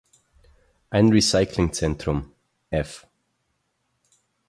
[0.89, 2.31] Ein Recyclingzentrum
[2.71, 3.05] f